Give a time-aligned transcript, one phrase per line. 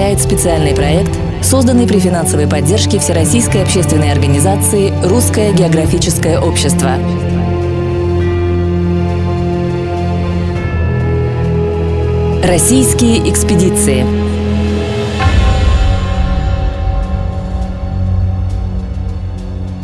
[0.00, 1.10] Представляет специальный проект,
[1.42, 6.92] созданный при финансовой поддержке Всероссийской общественной организации «Русское географическое общество».
[12.42, 14.06] Российские экспедиции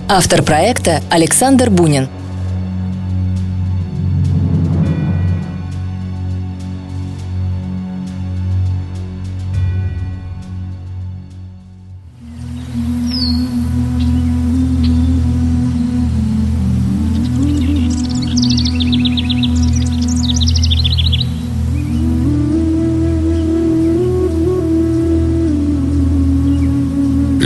[0.09, 2.09] Автор проекта Александр Бунин–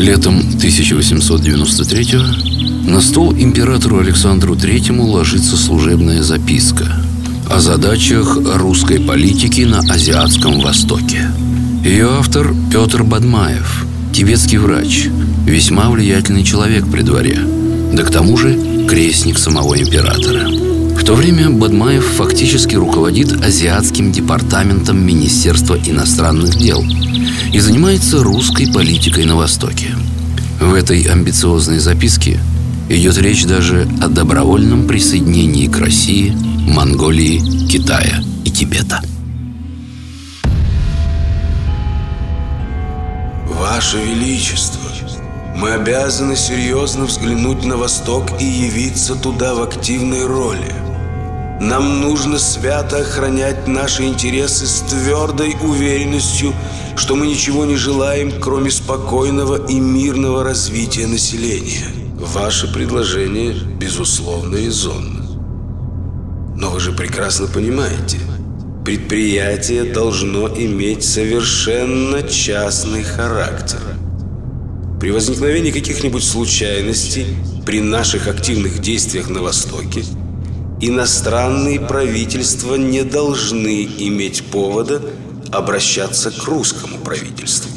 [0.00, 2.16] Летом 1893
[2.86, 6.86] на стол императору Александру III ложится служебная записка
[7.50, 11.30] о задачах русской политики на Азиатском Востоке.
[11.84, 13.84] Ее автор Петр Бадмаев,
[14.14, 15.08] тибетский врач,
[15.44, 17.38] весьма влиятельный человек при дворе,
[17.92, 20.48] да к тому же крестник самого императора.
[20.48, 26.82] В то время Бадмаев фактически руководит Азиатским департаментом Министерства иностранных дел–
[27.52, 29.94] и занимается русской политикой на Востоке.
[30.60, 32.38] В этой амбициозной записке
[32.88, 36.30] идет речь даже о добровольном присоединении к России,
[36.66, 39.00] Монголии, Китая и Тибета.
[43.46, 44.90] Ваше Величество,
[45.56, 50.89] мы обязаны серьезно взглянуть на Восток и явиться туда в активной роли.
[51.61, 56.52] Нам нужно свято охранять наши интересы с твердой уверенностью–
[57.01, 61.86] что мы ничего не желаем, кроме спокойного и мирного развития населения.
[62.14, 65.24] Ваше предложение, безусловно, резонно.
[66.57, 68.18] Но вы же прекрасно понимаете,
[68.84, 73.80] предприятие должно иметь совершенно частный характер.
[75.01, 77.29] При возникновении каких-нибудь случайностей
[77.64, 80.05] при наших активных действиях на Востоке
[80.80, 85.02] иностранные правительства не должны иметь повода
[85.52, 87.70] обращаться к русскому правительству.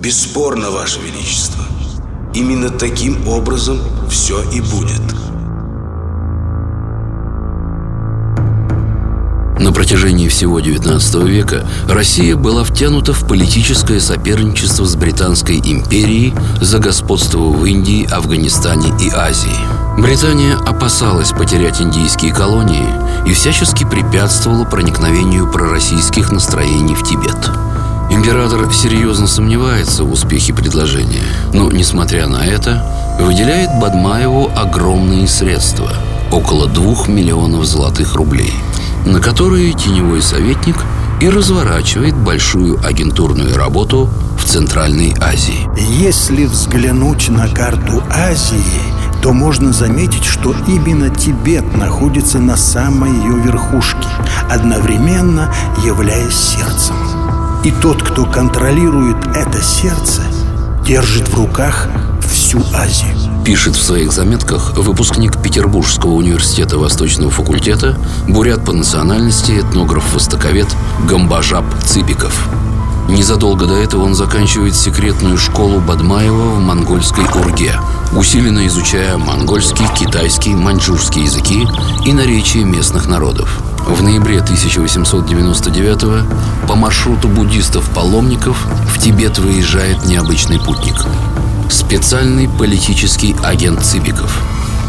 [0.00, 1.64] Бесспорно, Ваше Величество,
[2.34, 5.31] именно таким образом все и будет.
[9.62, 16.80] На протяжении всего XIX века Россия была втянута в политическое соперничество с Британской империей за
[16.80, 19.50] господство в Индии, Афганистане и Азии.
[19.96, 22.88] Британия опасалась потерять индийские колонии
[23.24, 27.48] и всячески препятствовала проникновению пророссийских настроений в Тибет.
[28.10, 32.84] Император серьезно сомневается в успехе предложения, но, несмотря на это,
[33.20, 35.92] выделяет Бадмаеву огромные средства–
[36.32, 38.52] около двух миллионов золотых рублей–
[39.04, 40.76] на которые теневой советник
[41.20, 44.08] и разворачивает большую агентурную работу
[44.38, 45.68] в Центральной Азии.
[45.76, 48.82] Если взглянуть на карту Азии,
[49.22, 54.08] то можно заметить, что именно Тибет находится на самой ее верхушке,
[54.50, 55.52] одновременно
[55.84, 56.96] являясь сердцем.
[57.64, 60.22] И тот, кто контролирует это сердце,
[60.84, 61.88] держит в руках
[62.20, 63.21] всю Азию.
[63.44, 67.98] Пишет в своих заметках выпускник Петербургского университета Восточного факультета,
[68.28, 70.68] бурят по национальности, этнограф-востоковед
[71.08, 72.48] Гамбажаб Ципиков.
[73.08, 77.74] Незадолго до этого он заканчивает секретную школу Бадмаева в монгольской Урге,
[78.16, 81.66] усиленно изучая монгольский, китайский, маньчжурский языки
[82.06, 83.60] и наречия местных народов.
[83.88, 91.04] В ноябре 1899 по маршруту буддистов-паломников в Тибет выезжает необычный путник–
[91.72, 94.44] Специальный политический агент Цибиков.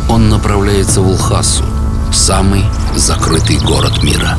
[0.10, 1.64] Он направляется в Улхасу,
[2.12, 4.38] самый закрытый город мира.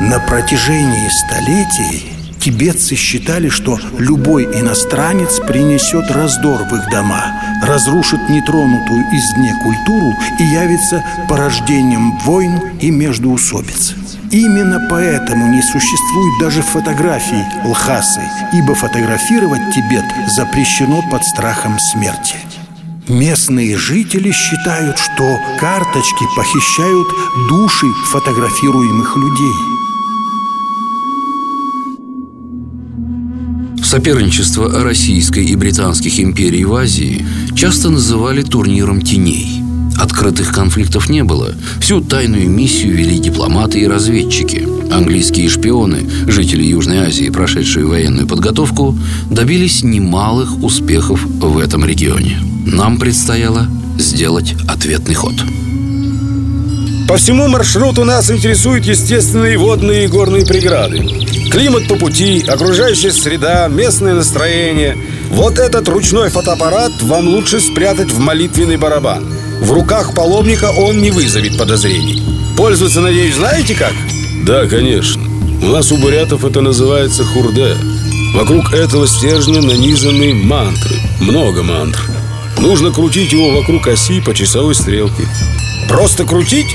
[0.00, 2.15] На протяжении столетий
[2.46, 10.44] Тибетцы считали, что любой иностранец принесет раздор в их дома, разрушит нетронутую извне культуру и
[10.44, 13.96] явится порождением войн и междоусобиц.
[14.30, 18.22] Именно поэтому не существует даже фотографий Лхасы,
[18.52, 22.36] ибо фотографировать Тибет запрещено под страхом смерти.
[23.08, 27.08] Местные жители считают, что карточки похищают
[27.48, 29.54] души фотографируемых людей–
[33.86, 37.24] Соперничество российской и британских империй в Азии
[37.54, 39.62] часто называли турниром теней.
[39.96, 41.54] Открытых конфликтов не было.
[41.80, 44.66] Всю тайную миссию вели дипломаты и разведчики.
[44.92, 48.98] Английские шпионы, жители Южной Азии, прошедшие военную подготовку,
[49.30, 52.40] добились немалых успехов в этом регионе.
[52.66, 53.68] Нам предстояло
[54.00, 55.34] сделать ответный ход.
[57.08, 60.98] По всему маршруту нас интересуют естественные водные и горные преграды.
[61.52, 64.98] Климат по пути, окружающая среда, местное настроение.
[65.30, 69.24] Вот этот ручной фотоаппарат вам лучше спрятать в молитвенный барабан.
[69.60, 72.22] В руках паломника он не вызовет подозрений.
[72.56, 73.92] Пользоваться, надеюсь, знаете как?
[74.44, 75.22] Да, конечно.
[75.62, 77.74] У нас у бурятов это называется хурде.
[78.34, 80.96] Вокруг этого стержня нанизаны мантры.
[81.20, 82.00] Много мантр.
[82.58, 85.22] Нужно крутить его вокруг оси по часовой стрелке.
[85.88, 86.66] Просто крутить?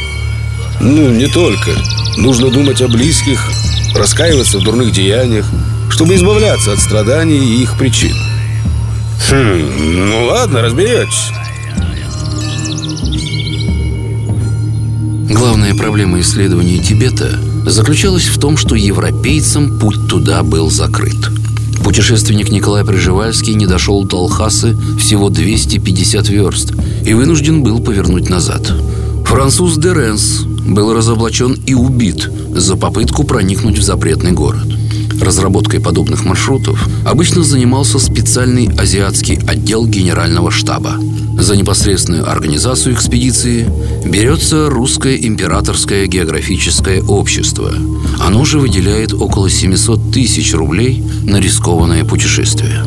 [0.83, 1.71] Ну, не только.
[2.17, 3.39] Нужно думать о близких,
[3.95, 5.45] раскаиваться в дурных деяниях,
[5.91, 8.15] чтобы избавляться от страданий и их причин.
[9.29, 11.29] Хм, ну ладно, разберетесь.
[15.29, 21.29] Главная проблема исследования Тибета заключалась в том, что европейцам путь туда был закрыт.
[21.83, 26.73] Путешественник Николай Приживальский не дошел до Алхасы всего 250 верст
[27.05, 28.73] и вынужден был повернуть назад.
[29.25, 34.67] Француз Деренс был разоблачен и убит за попытку проникнуть в запретный город.
[35.21, 40.95] Разработкой подобных маршрутов обычно занимался специальный азиатский отдел генерального штаба.
[41.39, 43.67] За непосредственную организацию экспедиции
[44.05, 47.71] берется Русское императорское географическое общество.
[48.19, 52.83] Оно же выделяет около 700 тысяч рублей на рискованное путешествие.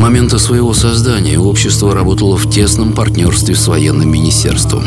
[0.00, 4.82] Момента своего создания общество работало в тесном партнерстве с военным министерством.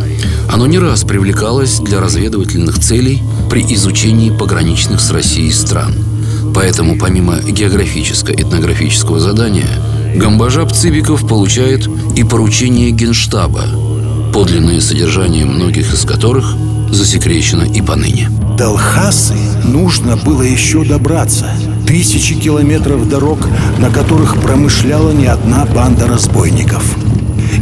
[0.52, 5.94] Оно не раз привлекалось для разведывательных целей при изучении пограничных с Россией стран.
[6.56, 9.70] Поэтому помимо географическо-этнографического задания,
[10.16, 13.66] Гамбажап Цибиков получает и поручение Генштаба,
[14.34, 16.56] подлинное содержание многих из которых
[16.90, 18.32] засекречено и поныне.
[18.58, 21.52] До Алхасы нужно было еще добраться.
[21.88, 23.40] Тысячи километров дорог,
[23.78, 26.84] на которых промышляла не одна банда разбойников.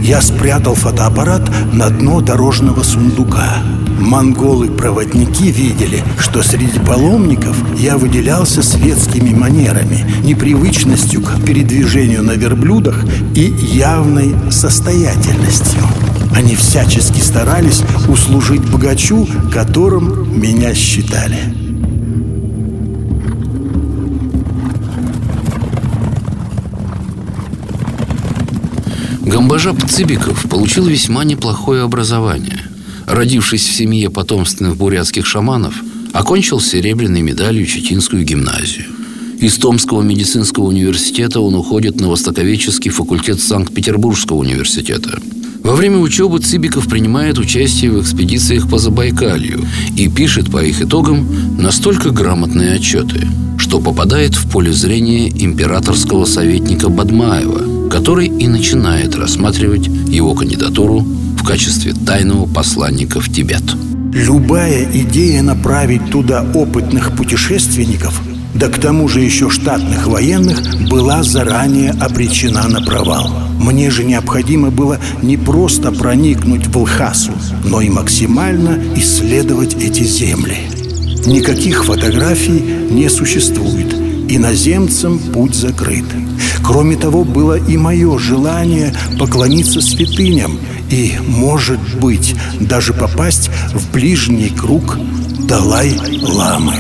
[0.04, 3.58] Я спрятал фотоаппарат на дно дорожного сундука.
[4.00, 13.54] Монголы-проводники видели, что среди паломников я выделялся светскими манерами, непривычностью к передвижению на верблюдах и
[13.60, 15.82] явной состоятельностью.
[16.36, 21.71] Они всячески старались услужить богачу, которым меня считали.
[29.32, 32.60] Гамбажап Цибиков получил весьма неплохое образование.
[33.08, 35.74] Родившись в семье потомственных бурятских шаманов,
[36.12, 38.88] окончил серебряной медалью Читинскую гимназию.
[39.40, 45.18] Из Томского медицинского университета он уходит на Востоковедческий факультет Санкт-Петербургского университета.
[45.64, 51.58] Во время учебы Цибиков принимает участие в экспедициях по Забайкалью и пишет по их итогам
[51.58, 53.26] настолько грамотные отчеты,
[53.58, 61.44] что попадает в поле зрения императорского советника Бадмаева, который и начинает рассматривать его кандидатуру в
[61.44, 63.64] качестве тайного посланника в Тибет.
[64.14, 68.22] Любая идея направить туда опытных путешественников,
[68.56, 73.30] да к тому же еще штатных военных, была заранее обречена на провал.
[73.60, 77.34] Мне же необходимо было не просто проникнуть в Лхасу,
[77.66, 80.58] но и максимально исследовать эти земли.
[81.26, 83.94] Никаких фотографий не существует.
[84.30, 86.06] Иноземцам путь закрыт.
[86.72, 90.58] Кроме того, было и мое желание поклониться святыням
[90.90, 94.98] и, может быть, даже попасть в ближний круг
[95.50, 96.76] Далай-ламы.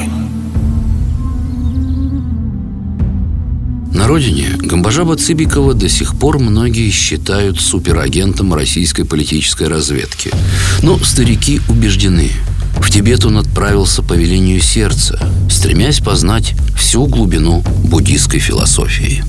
[3.93, 10.31] На родине Гамбажаба Цибикова до сих пор многие считают суперагентом российской политической разведки.
[10.81, 12.31] Но старики убеждены–
[12.79, 15.19] в Тибет он отправился по велению сердца,
[15.50, 19.24] стремясь познать всю глубину буддийской философии.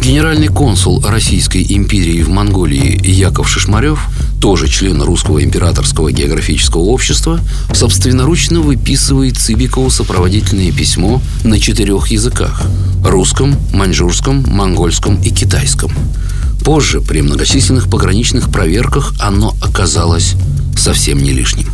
[0.00, 4.00] Генеральный консул Российской империи в Монголии Яков Шишмарев,
[4.40, 7.40] тоже член Русского императорского географического общества,
[7.72, 12.62] собственноручно выписывает Цибикову сопроводительное письмо на четырех языках–
[13.04, 15.90] русском, маньчжурском, монгольском и китайском.
[16.64, 20.34] Позже, при многочисленных пограничных проверках, оно оказалось
[20.76, 21.68] совсем не лишним.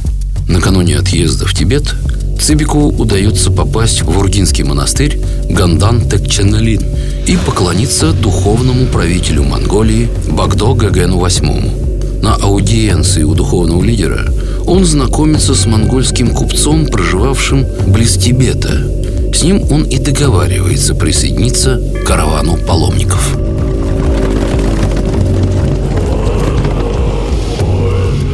[0.49, 1.95] Накануне отъезда в Тибет
[2.41, 6.83] Цибикову удается попасть в Ургинский монастырь Гандан Текченалин
[7.27, 12.21] и поклониться духовному правителю Монголии Багдо Гагену VIII.
[12.23, 14.33] На аудиенции у духовного лидера
[14.67, 18.81] он знакомится с монгольским купцом, проживавшим близ Тибета.
[19.35, 23.37] С ним он и договаривается присоединиться к каравану паломников.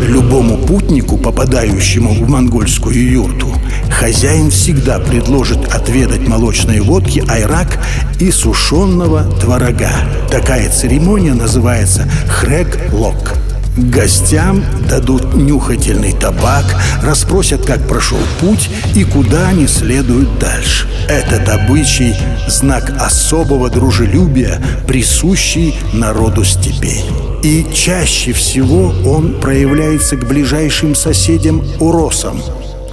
[0.08, 3.52] Любому путнику, попадающему в монгольскую юрту,
[3.90, 7.78] хозяин всегда предложит отведать молочной водки айрак
[8.18, 9.90] и сушеного творога.
[10.30, 13.34] Такая церемония называется хрек-лок.
[13.76, 16.64] Гостям дадут нюхательный табак,
[17.02, 20.88] расспросят, как прошел путь и куда они следуют дальше.
[21.06, 22.16] Этот обычай–
[22.48, 27.04] знак особого дружелюбия, присущий народу степей.
[27.42, 32.40] И чаще всего он проявляется к ближайшим соседям уросам.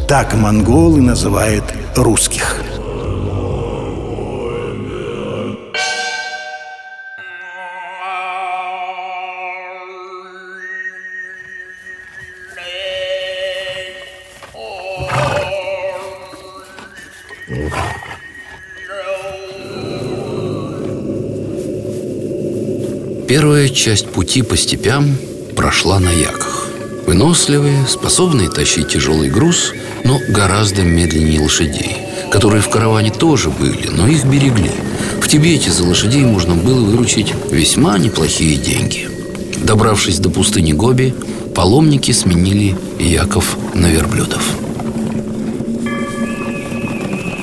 [0.07, 1.63] Так монголы называют
[1.95, 2.61] русских.
[23.27, 25.17] Первая часть пути по степям
[25.55, 26.67] прошла на яках.
[27.07, 31.97] Выносливые, способные тащить тяжелый груз, но гораздо медленнее лошадей,
[32.31, 34.69] которые в караване тоже были, но их берегли.
[35.21, 39.09] В Тибете за лошадей можно было выручить весьма неплохие деньги.
[39.57, 41.15] Добравшись до пустыни Гоби,
[41.55, 44.43] паломники сменили яков на верблюдов.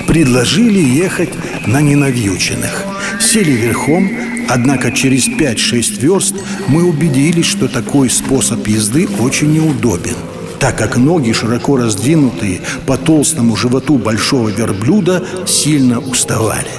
[0.07, 1.31] Предложили ехать
[1.67, 2.83] на ненавьюченных.
[3.19, 4.09] Сели верхом,
[4.49, 6.35] Однако через 5-6 верст
[6.67, 10.15] мы убедились, что такой способ езды очень неудобен
[10.63, 16.71] так как ноги, широко раздвинутые по толстому животу большого верблюда, сильно уставали.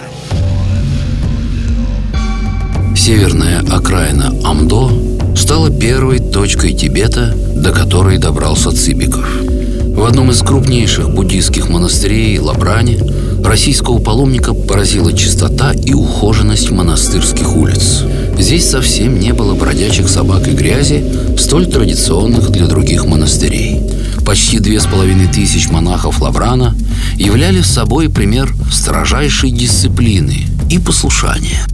[2.97, 4.89] Северная окраина Амдо
[5.37, 9.29] стала первой точкой Тибета, до которой добрался Цибиков.
[9.43, 12.97] В одном из крупнейших буддийских монастырей Лабране
[13.45, 18.03] Российского паломника поразила чистота и ухоженность монастырских улиц.
[18.39, 21.05] Здесь совсем не было бродячих собак и грязи,
[21.39, 23.81] столь традиционных для других монастырей.
[24.25, 26.75] Почти две с половиной тысяч монахов Лаврана
[27.17, 31.67] являли собой пример строжайшей дисциплины и послушания–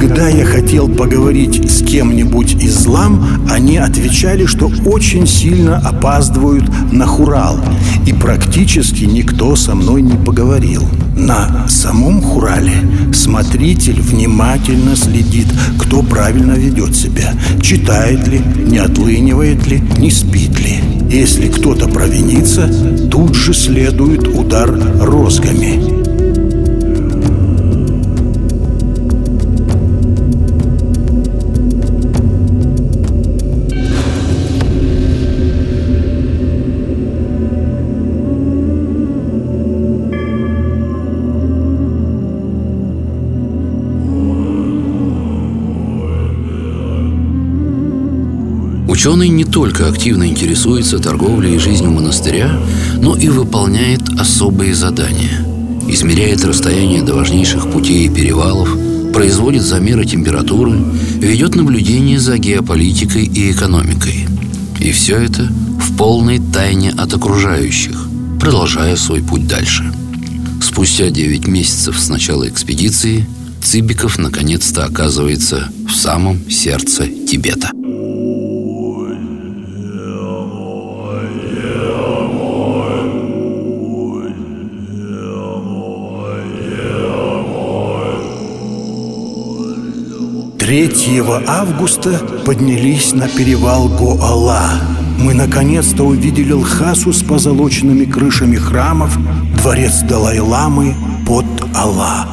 [0.00, 7.06] Когда я хотел поговорить с кем-нибудь из лам, они отвечали, что очень сильно опаздывают на
[7.06, 7.60] Хурал,
[8.04, 10.82] и практически никто со мной не поговорил.
[11.16, 12.74] На самом Хурале
[13.12, 15.46] смотритель внимательно следит,
[15.78, 17.32] кто правильно ведет себя,
[17.62, 20.80] читает ли, не отлынивает ли, не спит ли.
[21.08, 22.68] Если кто-то провинится,
[23.10, 26.03] тут же следует удар розгами.
[49.04, 52.58] Ученый не только активно интересуется торговлей и жизнью монастыря,
[53.02, 55.44] но и выполняет особые задания.
[55.86, 58.74] Измеряет расстояние до важнейших путей и перевалов,
[59.12, 60.82] производит замеры температуры,
[61.18, 64.26] ведет наблюдение за геополитикой и экономикой.
[64.80, 68.08] И все это в полной тайне от окружающих,
[68.40, 69.84] продолжая свой путь дальше.
[70.62, 73.26] Спустя 9 месяцев с начала экспедиции
[73.62, 77.70] Цибиков наконец-то оказывается в самом сердце Тибета.
[90.74, 94.80] Третьего августа поднялись на перевал Гоала.
[95.20, 99.16] Мы наконец-то увидели Лхасу с позолоченными крышами храмов,
[99.56, 100.96] дворец Далай-ламы
[101.28, 101.44] под
[101.76, 102.26] Алла.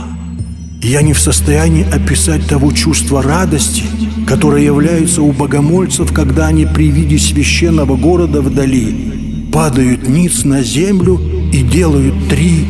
[0.81, 3.83] Я не в состоянии описать того чувства радости,
[4.25, 11.21] которое является у богомольцев, когда они при виде священного города вдали падают ниц на землю
[11.53, 12.67] и делают три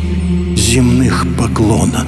[0.54, 2.06] земных поклона.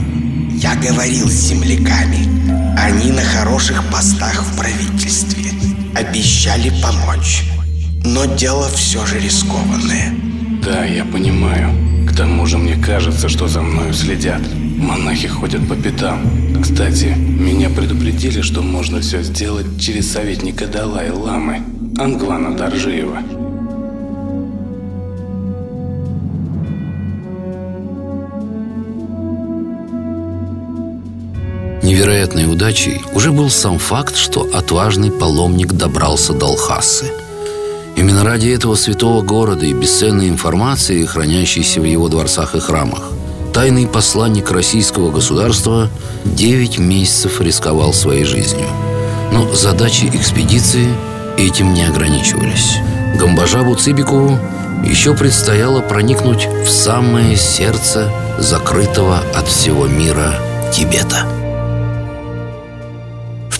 [0.53, 2.34] Я говорил с земляками.
[2.77, 5.51] Они на хороших постах в правительстве.
[5.95, 7.45] Обещали помочь.
[8.05, 10.13] Но дело все же рискованное.
[10.63, 12.07] Да, я понимаю.
[12.07, 14.43] К тому же мне кажется, что за мною следят.
[14.79, 16.21] Монахи ходят по пятам.
[16.63, 21.63] Кстати, меня предупредили, что можно все сделать через советника Далай-Ламы,
[21.99, 23.19] Ангвана Даржиева.
[31.85, 37.13] Невероятной удачей уже был сам факт, что отважный паломник добрался до Алхасы.
[37.95, 43.03] Именно ради этого святого города и бесценной информации, хранящейся в его дворцах и храмах,
[43.53, 45.91] тайный посланник российского государства
[46.25, 48.67] 9 месяцев рисковал своей жизнью.
[49.31, 50.89] Но задачи экспедиции
[51.37, 52.79] этим не ограничивались.
[53.19, 54.39] Гамбажабу Цибикову
[54.87, 60.35] еще предстояло проникнуть в самое сердце закрытого от всего мира
[60.73, 61.44] Тибета.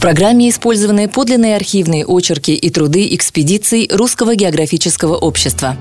[0.05, 5.79] Программе использованы подлинные архивные очерки и труды экспедиций Русского географического общества.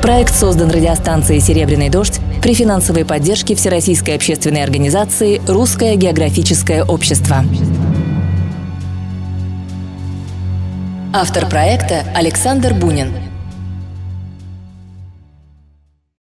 [0.00, 7.44] Проект создан радиостанцией «Серебряный дождь» при финансовой поддержке Всероссийской общественной организации «Русское географическое общество».
[11.14, 13.21] Автор проекта Александр Бунин.